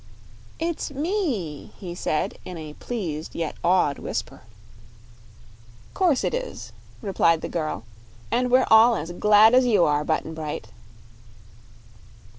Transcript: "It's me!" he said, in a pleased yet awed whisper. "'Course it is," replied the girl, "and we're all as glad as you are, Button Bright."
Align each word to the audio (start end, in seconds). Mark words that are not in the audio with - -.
"It's 0.57 0.89
me!" 0.89 1.73
he 1.77 1.93
said, 1.93 2.39
in 2.43 2.57
a 2.57 2.73
pleased 2.73 3.35
yet 3.35 3.55
awed 3.63 3.99
whisper. 3.99 4.41
"'Course 5.93 6.23
it 6.23 6.33
is," 6.33 6.71
replied 7.03 7.41
the 7.41 7.47
girl, 7.47 7.83
"and 8.31 8.49
we're 8.49 8.65
all 8.71 8.95
as 8.95 9.11
glad 9.11 9.53
as 9.53 9.67
you 9.67 9.83
are, 9.85 10.03
Button 10.03 10.33
Bright." 10.33 10.69